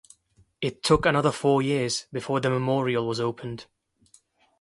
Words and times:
It 0.61 0.81
took 0.81 1.05
another 1.05 1.31
four 1.31 1.61
years 1.61 2.07
before 2.11 2.39
the 2.39 2.49
memorial 2.49 3.07
was 3.07 3.19
opened. 3.19 3.67